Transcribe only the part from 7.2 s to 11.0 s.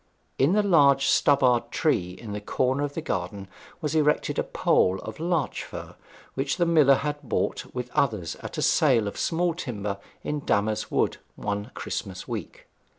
bought with others at a sale of small timber in Damer's